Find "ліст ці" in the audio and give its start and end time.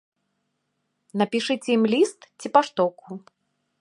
1.91-2.47